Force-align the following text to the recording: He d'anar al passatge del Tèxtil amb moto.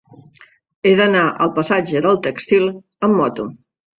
He 0.85 0.93
d'anar 0.99 1.25
al 1.45 1.51
passatge 1.59 2.01
del 2.05 2.17
Tèxtil 2.29 2.65
amb 3.09 3.19
moto. 3.23 3.49